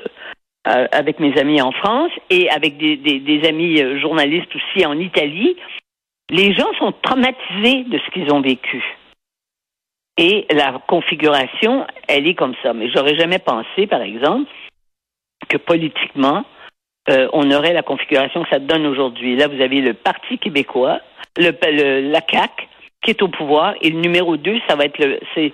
euh, 0.68 0.88
avec 0.92 1.20
mes 1.20 1.38
amis 1.38 1.62
en 1.62 1.72
France 1.72 2.12
et 2.30 2.50
avec 2.50 2.78
des, 2.78 2.98
des, 2.98 3.48
amis 3.48 3.80
euh, 3.80 4.00
journalistes 4.00 4.54
aussi 4.56 4.86
en 4.86 4.98
Italie. 4.98 5.56
Les 6.30 6.54
gens 6.54 6.74
sont 6.80 6.92
traumatisés 7.04 7.84
de 7.84 8.00
ce 8.00 8.12
qu'ils 8.12 8.34
ont 8.34 8.42
vécu. 8.42 8.84
Et 10.18 10.48
la 10.52 10.82
configuration, 10.88 11.86
elle 12.08 12.28
est 12.28 12.34
comme 12.34 12.56
ça. 12.64 12.74
Mais 12.74 12.90
j'aurais 12.90 13.16
jamais 13.16 13.38
pensé, 13.38 13.86
par 13.86 14.02
exemple, 14.02 14.50
que 15.48 15.58
politiquement, 15.58 16.44
euh, 17.10 17.28
on 17.34 17.52
aurait 17.52 17.74
la 17.74 17.84
configuration 17.84 18.44
que 18.44 18.50
ça 18.50 18.60
donne 18.60 18.86
aujourd'hui. 18.86 19.36
Là, 19.36 19.48
vous 19.48 19.62
avez 19.62 19.82
le 19.82 19.94
Parti 19.94 20.38
québécois, 20.38 21.00
le, 21.38 21.52
la 22.12 22.22
CAC 22.22 22.68
qui 23.04 23.12
est 23.12 23.22
au 23.22 23.28
pouvoir, 23.28 23.76
et 23.82 23.92
le 23.92 24.00
numéro 24.00 24.36
deux, 24.36 24.60
ça 24.68 24.76
va 24.76 24.86
être 24.86 24.98
le, 24.98 25.20
c'est, 25.36 25.54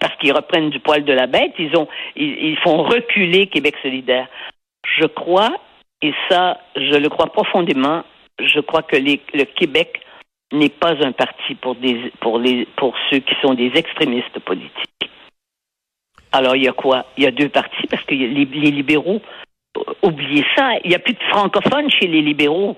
parce 0.00 0.16
qu'ils 0.16 0.32
reprennent 0.32 0.70
du 0.70 0.80
poil 0.80 1.04
de 1.04 1.12
la 1.12 1.28
bête, 1.28 1.52
ils 1.58 1.76
ont, 1.76 1.86
ils, 2.16 2.58
font 2.58 2.82
reculer 2.82 3.46
Québec 3.46 3.76
solidaire. 3.82 4.26
Je 4.98 5.06
crois, 5.06 5.52
et 6.02 6.12
ça, 6.28 6.58
je 6.74 6.96
le 6.96 7.08
crois 7.08 7.26
profondément, 7.26 8.02
je 8.40 8.58
crois 8.58 8.82
que 8.82 8.96
les, 8.96 9.20
le 9.32 9.44
Québec 9.44 10.00
n'est 10.52 10.70
pas 10.70 10.94
un 11.04 11.12
parti 11.12 11.54
pour 11.54 11.76
des, 11.76 12.12
pour 12.20 12.40
les, 12.40 12.66
pour 12.76 12.96
ceux 13.10 13.20
qui 13.20 13.34
sont 13.42 13.54
des 13.54 13.70
extrémistes 13.76 14.40
politiques. 14.40 15.10
Alors, 16.32 16.56
il 16.56 16.64
y 16.64 16.68
a 16.68 16.72
quoi? 16.72 17.06
Il 17.16 17.22
y 17.22 17.26
a 17.28 17.30
deux 17.30 17.48
partis, 17.48 17.86
parce 17.88 18.02
que 18.02 18.14
les, 18.14 18.44
les 18.44 18.70
libéraux, 18.72 19.22
oubliez 20.02 20.44
ça, 20.56 20.72
il 20.84 20.90
n'y 20.90 20.96
a 20.96 20.98
plus 20.98 21.14
de 21.14 21.22
francophones 21.30 21.90
chez 21.90 22.06
les 22.06 22.22
libéraux. 22.22 22.76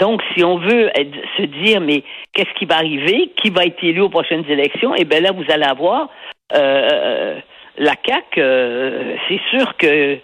Donc, 0.00 0.22
si 0.34 0.42
on 0.42 0.58
veut 0.58 0.90
se 1.36 1.42
dire, 1.42 1.80
mais 1.80 2.02
qu'est-ce 2.32 2.52
qui 2.58 2.64
va 2.64 2.76
arriver? 2.76 3.32
Qui 3.36 3.50
va 3.50 3.64
être 3.64 3.82
élu 3.84 4.00
aux 4.00 4.08
prochaines 4.08 4.44
élections? 4.48 4.94
Eh 4.96 5.04
bien 5.04 5.20
là, 5.20 5.30
vous 5.32 5.44
allez 5.48 5.64
avoir 5.64 6.08
euh, 6.54 7.38
la 7.78 7.94
CAQ, 8.04 8.40
euh, 8.40 9.16
c'est 9.28 9.40
sûr 9.50 9.76
que 9.76 10.18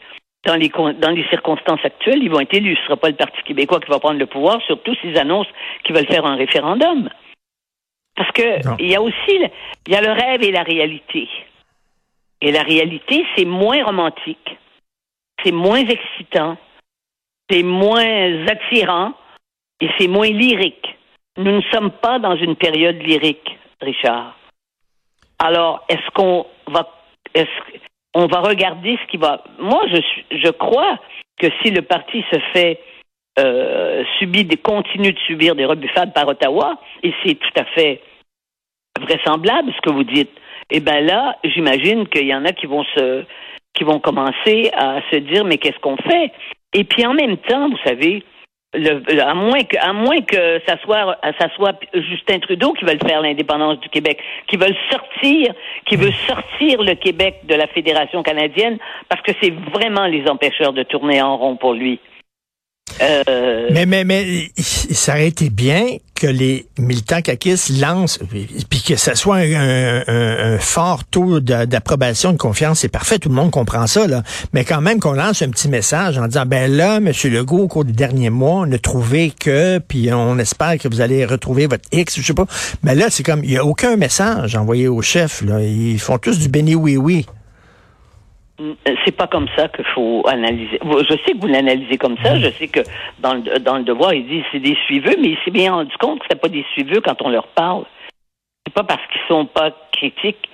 dans 0.45 0.57
les, 0.57 0.69
dans 0.69 1.11
les 1.11 1.25
circonstances 1.29 1.85
actuelles, 1.85 2.23
ils 2.23 2.31
vont 2.31 2.41
être 2.41 2.55
élus. 2.55 2.77
Ce 2.77 2.81
ne 2.81 2.87
sera 2.87 2.97
pas 2.97 3.09
le 3.09 3.17
Parti 3.17 3.43
québécois 3.45 3.81
qui 3.81 3.91
va 3.91 3.99
prendre 3.99 4.19
le 4.19 4.27
pouvoir, 4.27 4.61
surtout 4.63 4.95
s'ils 4.97 5.19
annoncent 5.19 5.51
qu'ils 5.85 5.95
veulent 5.95 6.07
faire 6.07 6.27
un 6.27 6.37
référendum. 6.37 7.09
Parce 8.17 8.31
que 8.33 8.81
il 8.81 8.91
y 8.91 8.97
a 8.97 9.01
aussi 9.01 9.15
il 9.87 9.93
y 9.93 9.97
a 9.97 10.01
le 10.01 10.11
rêve 10.11 10.43
et 10.43 10.51
la 10.51 10.63
réalité. 10.63 11.29
Et 12.41 12.53
la 12.53 12.63
réalité, 12.63 13.25
c'est 13.37 13.45
moins 13.45 13.85
romantique, 13.85 14.57
c'est 15.43 15.53
moins 15.53 15.85
excitant, 15.87 16.57
c'est 17.51 17.63
moins 17.63 18.47
attirant 18.47 19.15
et 19.81 19.89
c'est 19.99 20.09
moins 20.09 20.29
lyrique. 20.29 20.97
Nous 21.37 21.53
ne 21.53 21.63
sommes 21.73 21.93
pas 21.93 22.19
dans 22.19 22.37
une 22.37 22.57
période 22.57 23.01
lyrique, 23.01 23.57
Richard. 23.81 24.37
Alors, 25.39 25.85
est-ce 25.89 26.11
qu'on 26.15 26.47
va 26.67 26.89
est-ce 27.35 27.49
on 28.15 28.27
va 28.27 28.41
regarder 28.41 28.99
ce 29.03 29.11
qui 29.11 29.17
va. 29.17 29.45
Moi, 29.59 29.85
je 29.93 30.01
je 30.37 30.51
crois 30.51 30.99
que 31.39 31.47
si 31.63 31.71
le 31.71 31.83
parti 31.83 32.25
se 32.33 32.39
fait 32.53 32.81
euh, 33.39 34.03
subit 34.19 34.45
des 34.45 34.57
continue 34.57 35.13
de 35.13 35.19
subir 35.21 35.55
des 35.55 35.65
rebuffades 35.65 36.13
par 36.13 36.27
Ottawa, 36.27 36.81
et 37.05 37.15
c'est 37.23 37.35
tout 37.35 37.61
à 37.61 37.65
fait 37.67 38.03
vraisemblable 39.01 39.73
ce 39.73 39.81
que 39.83 39.95
vous 39.95 40.05
dites. 40.05 40.33
Eh 40.71 40.81
bien 40.81 41.01
là, 41.01 41.39
j'imagine 41.45 42.09
qu'il 42.09 42.27
y 42.27 42.35
en 42.35 42.45
a 42.45 42.53
qui 42.53 42.67
vont 42.67 42.85
se 42.97 43.25
qui 43.79 43.85
vont 43.85 44.01
commencer 44.01 44.71
à 44.77 45.01
se 45.11 45.17
dire 45.17 45.45
mais 45.45 45.59
qu'est-ce 45.59 45.79
qu'on 45.79 45.97
fait? 45.97 46.33
Et 46.75 46.85
puis 46.85 47.07
en 47.07 47.15
même 47.15 47.37
temps, 47.39 47.71
vous 47.71 47.79
savez, 47.85 48.25
à 48.75 49.35
moins 49.35 49.63
que, 49.63 49.79
à 49.79 49.93
moins 49.95 50.21
que 50.21 50.61
ça 50.67 50.77
soit, 50.85 51.81
Justin 51.95 52.39
Trudeau 52.41 52.75
qui 52.75 52.85
veut 52.85 52.99
faire 53.07 53.23
l'indépendance 53.23 53.81
du 53.81 53.89
Québec, 53.89 54.19
qui 54.47 54.57
veut 54.57 54.75
sortir, 54.91 55.55
qui 55.87 55.97
veut 55.97 56.13
sortir 56.27 56.83
le 56.83 56.95
Québec 56.95 57.41
de 57.45 57.55
la 57.55 57.67
Fédération 57.69 58.23
canadienne, 58.23 58.79
parce 59.09 59.23
que 59.23 59.33
c'est 59.41 59.55
vraiment 59.73 60.07
les 60.07 60.29
empêcheurs 60.29 60.75
de 60.75 60.83
tourner 60.83 61.23
en 61.23 61.39
rond 61.39 61.57
pour 61.57 61.73
lui. 61.73 61.99
Euh... 63.01 63.69
Mais, 63.73 63.87
mais, 63.87 64.05
mais, 64.05 64.51
ça 64.57 65.13
aurait 65.13 65.29
été 65.29 65.51
bien 65.51 65.85
que 66.15 66.27
les 66.27 66.67
militants 66.79 67.23
caquistes 67.23 67.71
lancent, 67.81 68.19
puis 68.69 68.83
que 68.83 68.97
ça 68.97 69.15
soit 69.15 69.37
un, 69.37 70.59
fort 70.59 71.05
taux 71.05 71.41
d'approbation, 71.41 72.33
de 72.33 72.39
confiance, 72.39 72.81
c'est 72.81 72.89
parfait, 72.89 73.19
tout 73.19 73.29
le 73.29 73.35
monde 73.37 73.51
comprend 73.51 73.87
ça, 73.87 74.07
là. 74.07 74.23
Mais 74.53 74.65
quand 74.65 74.81
même 74.81 74.99
qu'on 74.99 75.13
lance 75.13 75.43
un 75.43 75.51
petit 75.51 75.69
message 75.69 76.19
en 76.19 76.27
disant, 76.27 76.45
ben 76.45 76.71
là, 76.71 76.97
M. 76.97 77.13
Legault, 77.25 77.59
au 77.59 77.69
cours 77.69 77.85
des 77.85 77.93
derniers 77.93 78.31
mois, 78.31 78.65
on 78.67 78.73
a 78.73 78.79
trouvé 78.79 79.31
que, 79.39 79.79
puis 79.79 80.13
on 80.13 80.39
espère 80.39 80.79
que 80.79 80.89
vous 80.89 81.01
allez 81.01 81.25
retrouver 81.25 81.67
votre 81.67 81.85
X, 81.93 82.17
je 82.17 82.23
sais 82.27 82.35
pas. 82.35 82.47
Mais 82.83 82.95
là, 82.95 83.07
c'est 83.11 83.23
comme, 83.23 83.45
il 83.45 83.51
n'y 83.51 83.57
a 83.57 83.65
aucun 83.65 83.97
message 83.97 84.57
envoyé 84.57 84.89
au 84.89 85.03
chef, 85.03 85.43
là. 85.43 85.61
Ils 85.63 86.01
font 86.01 86.19
tous 86.19 86.39
du 86.39 86.49
béni 86.49 86.75
oui-oui. 86.75 87.27
C'est 89.05 89.17
pas 89.17 89.29
comme 89.29 89.47
ça 89.57 89.69
qu'il 89.69 89.85
faut 89.85 90.25
analyser. 90.27 90.81
Je 90.83 91.17
sais 91.25 91.33
que 91.33 91.41
vous 91.41 91.47
l'analysez 91.47 91.97
comme 91.97 92.17
ça. 92.23 92.37
Je 92.39 92.51
sais 92.51 92.67
que 92.67 92.81
dans 93.21 93.35
le, 93.35 93.59
dans 93.61 93.79
le 93.79 93.85
devoir, 93.85 94.15
il 94.15 94.27
dit 94.27 94.43
c'est 94.51 94.59
des 94.59 94.77
suiveux, 94.87 95.15
mais 95.21 95.29
il 95.29 95.39
s'est 95.45 95.53
bien 95.53 95.73
rendu 95.73 95.97
compte 95.99 96.21
que 96.21 96.27
c'est 96.29 96.41
pas 96.41 96.49
des 96.49 96.65
suiveux 96.73 97.01
quand 97.01 97.23
on 97.23 97.29
leur 97.29 97.47
parle. 97.49 97.85
C'est 98.67 98.75
pas 98.75 98.83
parce 98.83 99.03
qu'ils 99.13 99.21
sont 99.29 99.47
pas 99.47 99.71
critiques. 99.93 100.49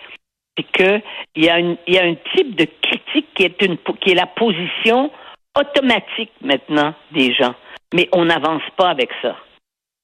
C'est 0.57 0.71
que 0.71 1.01
il 1.35 1.45
y 1.45 1.49
a 1.49 1.59
une, 1.59 1.77
il 1.87 1.95
y 1.95 1.99
a 1.99 2.05
un 2.05 2.15
type 2.37 2.55
de 2.57 2.67
critique 2.83 3.27
qui 3.35 3.45
est 3.45 3.63
une, 3.63 3.79
qui 4.01 4.11
est 4.11 4.15
la 4.15 4.27
position 4.27 5.11
automatique 5.59 6.31
maintenant 6.43 6.95
des 7.13 7.33
gens. 7.33 7.55
Mais 7.95 8.09
on 8.13 8.27
n'avance 8.27 8.63
pas 8.77 8.91
avec 8.91 9.11
ça. 9.23 9.37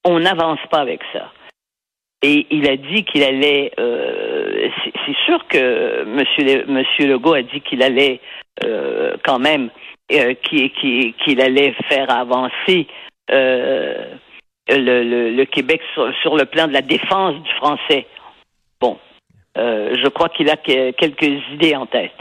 On 0.05 0.19
n'avance 0.19 0.59
pas 0.71 0.79
avec 0.79 1.01
ça. 1.13 1.31
Et 2.23 2.47
il 2.49 2.67
a 2.67 2.77
dit 2.77 3.03
qu'il 3.05 3.23
allait. 3.23 3.71
Euh, 3.79 4.69
c'est 5.11 5.25
sûr 5.25 5.47
que 5.47 6.03
Monsieur 6.05 6.65
Monsieur 6.67 7.07
Legault 7.07 7.33
a 7.33 7.41
dit 7.41 7.61
qu'il 7.61 7.83
allait 7.83 8.19
euh, 8.63 9.15
quand 9.23 9.39
même 9.39 9.69
euh, 10.11 10.33
qu'il 10.35 11.41
allait 11.41 11.73
faire 11.89 12.09
avancer 12.11 12.87
euh, 13.31 14.05
le, 14.69 15.31
le, 15.31 15.45
Québec 15.45 15.81
sur, 16.21 16.35
le 16.35 16.45
plan 16.45 16.67
de 16.67 16.73
la 16.73 16.81
défense 16.81 17.35
du 17.41 17.51
français. 17.53 18.05
Bon, 18.79 18.97
je 19.55 20.07
crois 20.09 20.29
qu'il 20.29 20.49
a 20.49 20.57
quelques 20.57 21.41
idées 21.53 21.75
en 21.75 21.85
tête. 21.85 22.11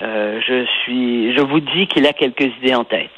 je 0.00 0.66
suis, 0.82 1.34
je 1.34 1.40
vous 1.40 1.60
dis 1.60 1.86
qu'il 1.86 2.06
a 2.06 2.12
quelques 2.12 2.52
idées 2.58 2.74
en 2.74 2.84
tête. 2.84 3.10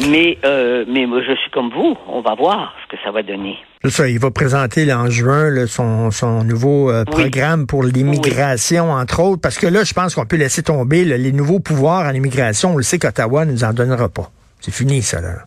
Mais, 0.00 0.38
euh, 0.44 0.86
mais 0.88 1.04
moi, 1.04 1.20
je 1.22 1.34
suis 1.34 1.50
comme 1.50 1.70
vous. 1.70 1.96
On 2.06 2.22
va 2.22 2.34
voir 2.34 2.74
ce 2.82 2.96
que 2.96 3.02
ça 3.02 3.10
va 3.10 3.22
donner. 3.22 3.58
Ça. 3.84 4.08
Il 4.08 4.18
va 4.18 4.30
présenter 4.30 4.90
en 4.92 5.10
juin 5.10 5.66
son, 5.66 6.10
son 6.10 6.44
nouveau 6.44 6.90
euh, 6.90 7.04
programme 7.04 7.66
pour 7.66 7.82
l'immigration, 7.82 8.90
entre 8.90 9.22
autres. 9.22 9.42
Parce 9.42 9.58
que 9.58 9.66
là, 9.66 9.84
je 9.84 9.92
pense 9.92 10.14
qu'on 10.14 10.24
peut 10.24 10.36
laisser 10.36 10.62
tomber 10.62 11.04
les 11.04 11.32
nouveaux 11.32 11.60
pouvoirs 11.60 12.06
en 12.06 12.14
immigration. 12.14 12.70
On 12.70 12.76
le 12.78 12.82
sait 12.82 12.98
qu'Ottawa 12.98 13.44
ne 13.44 13.52
nous 13.52 13.64
en 13.64 13.74
donnera 13.74 14.08
pas. 14.08 14.30
C'est 14.60 14.74
fini, 14.74 15.02
ça, 15.02 15.20
là. 15.20 15.44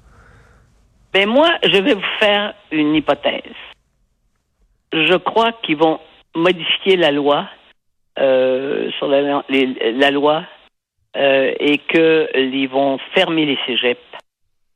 Ben 1.12 1.28
moi, 1.28 1.50
je 1.64 1.78
vais 1.78 1.94
vous 1.94 2.02
faire 2.20 2.54
une 2.72 2.94
hypothèse. 2.94 3.42
Je 4.94 5.16
crois 5.16 5.54
qu'ils 5.64 5.78
vont 5.78 6.00
modifier 6.36 6.98
la 6.98 7.12
loi 7.12 7.48
euh, 8.20 8.92
sur 9.00 9.08
la, 9.08 9.44
la 9.50 10.12
loi 10.12 10.44
euh, 11.16 11.54
et 11.60 11.78
qu'ils 11.78 12.70
vont 12.70 13.00
fermer 13.14 13.46
les 13.46 13.58
cégeps 13.66 13.98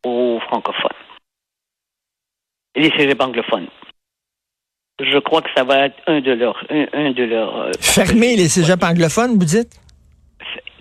aux 0.06 0.40
francophones. 0.48 0.90
Les 2.76 2.92
cégeps 2.92 3.22
anglophones. 3.24 3.68
Je 5.00 5.18
crois 5.20 5.42
que 5.42 5.50
ça 5.56 5.64
va 5.64 5.86
être 5.86 5.96
un 6.08 6.22
de 6.22 6.32
leurs... 6.32 6.62
Un, 6.70 7.12
de 7.12 7.24
leurs 7.24 7.58
euh, 7.58 7.72
Fermer 7.80 8.36
les 8.36 8.50
cégeps 8.50 8.84
anglophones, 8.84 9.38
vous 9.38 9.46
dites? 9.46 9.80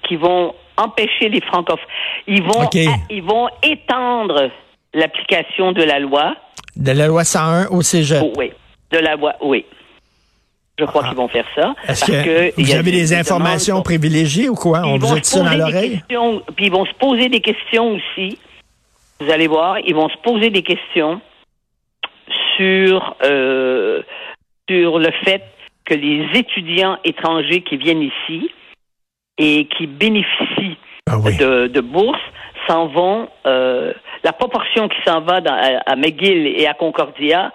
Qui 0.06 0.16
vont 0.16 0.54
empêcher 0.76 1.28
les 1.28 1.40
francophones. 1.40 1.84
Ils 2.26 2.42
vont, 2.42 2.68
ils 3.10 3.22
vont 3.22 3.48
étendre 3.62 4.50
l'application 4.94 5.72
de 5.72 5.82
la 5.82 5.98
loi. 5.98 6.34
De 6.76 6.92
la 6.92 7.06
loi 7.06 7.24
101 7.24 7.66
au 7.66 7.82
cégep. 7.82 8.22
oui. 8.36 8.52
De 8.90 8.98
la 8.98 9.16
loi, 9.16 9.34
oui. 9.42 9.66
Je 10.78 10.84
crois 10.84 11.02
ah. 11.04 11.08
qu'ils 11.08 11.16
vont 11.16 11.28
faire 11.28 11.46
ça. 11.54 11.74
Est-ce 11.88 12.04
que, 12.06 12.60
vous 12.60 12.74
avez 12.74 12.90
des 12.92 13.12
informations 13.12 13.82
privilégiées 13.82 14.48
ou 14.48 14.54
quoi? 14.54 14.82
On 14.84 14.96
vous 14.96 15.12
a 15.12 15.20
dit 15.20 15.28
ça 15.28 15.42
dans 15.42 15.54
l'oreille? 15.54 16.02
Puis 16.08 16.66
ils 16.66 16.72
vont 16.72 16.86
se 16.86 16.94
poser 16.94 17.28
des 17.28 17.40
questions 17.40 17.96
aussi 17.96 18.38
vous 19.20 19.30
allez 19.30 19.48
voir, 19.48 19.78
ils 19.80 19.94
vont 19.94 20.08
se 20.08 20.16
poser 20.18 20.50
des 20.50 20.62
questions 20.62 21.20
sur, 22.56 23.16
euh, 23.24 24.02
sur 24.68 24.98
le 24.98 25.10
fait 25.24 25.42
que 25.84 25.94
les 25.94 26.26
étudiants 26.34 26.98
étrangers 27.04 27.62
qui 27.62 27.76
viennent 27.76 28.02
ici 28.02 28.50
et 29.38 29.66
qui 29.66 29.86
bénéficient 29.86 30.76
ah 31.06 31.16
de, 31.16 31.68
de 31.68 31.80
bourses 31.80 32.18
s'en 32.66 32.88
vont. 32.88 33.28
Euh, 33.46 33.92
la 34.24 34.32
proportion 34.32 34.88
qui 34.88 34.98
s'en 35.06 35.20
va 35.22 35.40
à 35.86 35.96
McGill 35.96 36.46
et 36.46 36.66
à 36.66 36.74
Concordia 36.74 37.52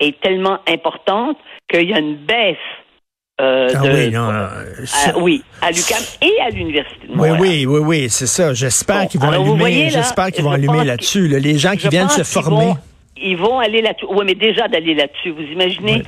est 0.00 0.18
tellement 0.20 0.58
importante 0.68 1.36
qu'il 1.68 1.90
y 1.90 1.94
a 1.94 1.98
une 1.98 2.16
baisse 2.16 2.56
euh, 3.40 3.68
ah 3.74 3.80
oui, 3.82 4.10
non, 4.12 4.30
oui, 5.16 5.42
à 5.60 5.72
l'UQAM 5.72 5.98
et 6.22 6.40
à 6.40 6.50
l'université 6.50 7.08
Oui, 7.16 7.30
oui, 7.40 7.66
oui, 7.66 7.80
oui, 7.80 8.06
c'est 8.08 8.28
ça. 8.28 8.54
J'espère 8.54 9.08
qu'ils 9.08 9.20
vont 9.20 9.30
allumer. 9.30 9.90
J'espère 9.90 10.30
qu'ils 10.30 10.44
vont 10.44 10.52
allumer 10.52 10.84
là-dessus. 10.84 11.26
les 11.26 11.58
gens 11.58 11.74
qui 11.74 11.88
viennent 11.88 12.08
se 12.08 12.22
former. 12.22 12.74
Ils 13.16 13.36
vont, 13.36 13.58
aller 13.58 13.82
là-dessus. 13.82 14.06
Oui, 14.08 14.24
mais 14.24 14.34
déjà 14.34 14.68
d'aller 14.68 14.94
là-dessus. 14.94 15.30
Vous 15.30 15.42
imaginez 15.42 16.02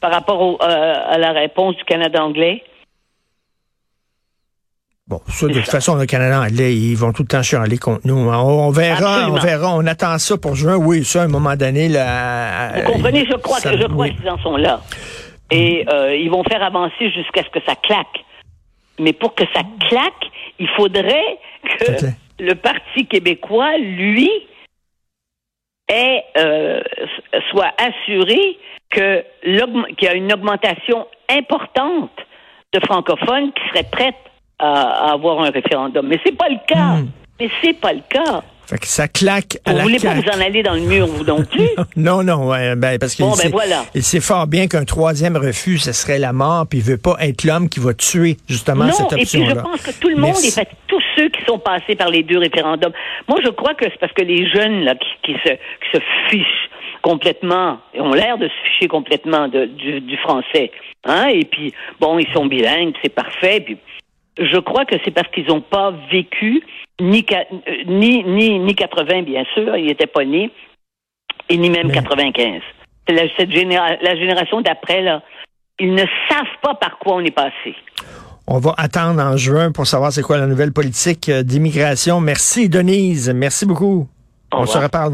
par 0.00 0.10
rapport 0.10 0.58
euh, 0.62 0.94
à 1.08 1.18
la 1.18 1.32
réponse 1.32 1.76
du 1.76 1.84
Canada 1.84 2.22
anglais? 2.24 2.62
Bon, 5.06 5.20
ça, 5.28 5.46
de 5.46 5.52
toute 5.52 5.70
façon, 5.70 5.94
le 5.94 6.06
Canada 6.06 6.40
anglais, 6.40 6.74
ils 6.74 6.96
vont 6.96 7.12
tout 7.12 7.22
le 7.22 7.28
temps 7.28 7.42
chialer 7.42 7.78
contre 7.78 8.00
nous. 8.06 8.16
On, 8.16 8.70
verra, 8.70 9.28
on 9.30 9.34
verra. 9.34 9.76
On 9.76 9.86
attend 9.86 10.18
ça 10.18 10.36
pour 10.36 10.56
juin. 10.56 10.74
Oui, 10.76 11.04
ça, 11.04 11.22
à 11.22 11.24
un 11.24 11.28
moment 11.28 11.54
donné, 11.54 11.88
là. 11.88 12.72
Vous 12.80 12.92
comprenez? 12.92 13.24
Je 13.24 13.36
crois, 13.36 13.60
que, 13.60 13.78
je 13.78 13.86
crois 13.86 14.08
qu'ils 14.08 14.28
en 14.28 14.38
sont 14.38 14.56
là 14.56 14.80
et 15.50 15.84
euh, 15.88 16.14
ils 16.14 16.30
vont 16.30 16.42
faire 16.44 16.62
avancer 16.62 17.10
jusqu'à 17.10 17.42
ce 17.42 17.50
que 17.50 17.64
ça 17.66 17.74
claque. 17.76 18.24
Mais 18.98 19.12
pour 19.12 19.34
que 19.34 19.44
ça 19.54 19.62
claque, 19.88 20.30
il 20.58 20.68
faudrait 20.68 21.38
que 21.78 22.06
le 22.38 22.54
Parti 22.54 23.06
québécois, 23.06 23.76
lui, 23.78 24.30
ait, 25.88 26.24
euh, 26.36 26.80
soit 27.50 27.72
assuré 27.78 28.58
qu'il 28.90 29.24
y 30.02 30.08
a 30.08 30.14
une 30.14 30.32
augmentation 30.32 31.06
importante 31.28 32.10
de 32.72 32.80
francophones 32.80 33.52
qui 33.52 33.68
seraient 33.68 33.90
prêtes 33.90 34.14
à, 34.58 35.12
avoir 35.12 35.40
un 35.40 35.50
référendum. 35.50 36.06
Mais 36.06 36.18
c'est 36.24 36.36
pas 36.36 36.48
le 36.48 36.58
cas. 36.66 36.96
Hmm. 36.96 37.10
Mais 37.38 37.50
c'est 37.62 37.78
pas 37.78 37.92
le 37.92 38.02
cas. 38.08 38.42
Fait 38.68 38.78
que 38.78 38.86
ça 38.86 39.06
claque 39.06 39.58
à 39.64 39.70
Vous 39.70 39.76
la 39.76 39.82
voulez 39.84 39.98
pas 40.00 40.14
vous 40.14 40.22
en 40.28 40.40
aller 40.40 40.62
dans 40.62 40.74
le 40.74 40.80
mur, 40.80 41.06
vous 41.06 41.24
non 41.24 41.44
plus? 41.44 41.68
Non, 41.96 42.22
non, 42.24 42.48
ouais, 42.48 42.74
ben, 42.76 42.98
parce 42.98 43.14
qu'il 43.14 43.24
Bon, 43.24 43.30
ben 43.30 43.36
sait, 43.36 43.48
voilà. 43.48 43.84
il 43.94 44.02
sait 44.02 44.20
fort 44.20 44.46
bien 44.48 44.66
qu'un 44.66 44.84
troisième 44.84 45.36
refus, 45.36 45.78
ce 45.78 45.92
serait 45.92 46.18
la 46.18 46.32
mort, 46.32 46.66
puis 46.68 46.78
il 46.80 46.84
veut 46.84 46.98
pas 46.98 47.16
être 47.20 47.44
l'homme 47.44 47.68
qui 47.68 47.78
va 47.80 47.94
tuer, 47.94 48.36
justement, 48.48 48.84
non, 48.86 48.92
cette 48.92 49.12
et 49.12 49.16
puis 49.16 49.24
je 49.26 49.38
option-là. 49.38 49.62
pense 49.62 49.82
que 49.82 49.92
tout 50.00 50.08
le 50.08 50.16
monde 50.16 50.32
Merci. 50.32 50.48
est 50.48 50.54
fait, 50.60 50.68
tous 50.88 51.00
ceux 51.16 51.28
qui 51.28 51.44
sont 51.46 51.58
passés 51.60 51.94
par 51.94 52.10
les 52.10 52.22
deux 52.24 52.38
référendums. 52.38 52.92
Moi, 53.28 53.38
je 53.44 53.50
crois 53.50 53.74
que 53.74 53.84
c'est 53.84 53.98
parce 54.00 54.12
que 54.12 54.22
les 54.22 54.48
jeunes 54.50 54.80
là 54.82 54.94
qui, 54.96 55.32
qui 55.32 55.32
se, 55.44 55.50
qui 55.54 55.90
se 55.94 55.98
fichent 56.30 56.68
complètement, 57.02 57.78
ont 57.98 58.12
l'air 58.12 58.36
de 58.36 58.48
se 58.48 58.68
ficher 58.72 58.88
complètement 58.88 59.46
de- 59.48 59.66
du, 59.66 60.00
du 60.00 60.16
français, 60.18 60.72
hein. 61.04 61.26
Et 61.28 61.44
puis 61.44 61.72
bon, 62.00 62.18
ils 62.18 62.26
sont 62.34 62.46
bilingues, 62.46 62.94
c'est 63.02 63.14
parfait. 63.14 63.60
Puis 63.64 63.78
je 64.38 64.58
crois 64.58 64.84
que 64.84 64.96
c'est 65.04 65.10
parce 65.10 65.28
qu'ils 65.32 65.46
n'ont 65.46 65.60
pas 65.60 65.92
vécu 66.10 66.62
ni, 67.00 67.24
euh, 67.32 67.56
ni 67.86 68.22
ni 68.24 68.58
ni 68.58 68.74
80 68.74 69.22
bien 69.22 69.44
sûr, 69.54 69.76
ils 69.76 69.86
n'étaient 69.86 70.06
pas 70.06 70.24
nés, 70.24 70.50
et 71.48 71.56
ni 71.56 71.70
même 71.70 71.88
Mais- 71.88 71.94
95. 71.94 72.60
C'est 73.08 73.14
la, 73.14 73.22
cette 73.36 73.50
généra- 73.50 73.96
la 74.02 74.16
génération 74.16 74.60
d'après 74.60 75.00
là, 75.02 75.22
ils 75.78 75.92
ne 75.94 76.04
savent 76.28 76.56
pas 76.62 76.74
par 76.74 76.98
quoi 76.98 77.16
on 77.16 77.20
est 77.20 77.30
passé. 77.30 77.74
On 78.48 78.58
va 78.58 78.74
attendre 78.78 79.20
en 79.22 79.36
juin 79.36 79.72
pour 79.72 79.86
savoir 79.86 80.12
c'est 80.12 80.22
quoi 80.22 80.38
la 80.38 80.46
nouvelle 80.46 80.72
politique 80.72 81.28
euh, 81.28 81.42
d'immigration. 81.42 82.20
Merci, 82.20 82.68
Denise. 82.68 83.30
Merci 83.34 83.66
beaucoup. 83.66 84.08
Au 84.52 84.58
On 84.58 84.60
revoir. 84.60 84.68
se 84.78 84.82
reparle. 84.84 85.04